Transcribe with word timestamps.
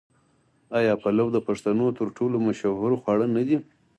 آیا 0.77 0.93
پلو 1.01 1.25
د 1.33 1.37
پښتنو 1.47 1.87
تر 1.99 2.07
ټولو 2.17 2.37
مشهور 2.47 2.91
خواړه 3.01 3.27
نه 3.35 3.41
دي؟ 3.47 3.57